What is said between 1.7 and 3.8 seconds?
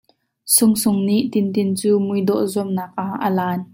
cu muidawh zuamnak ah a laan.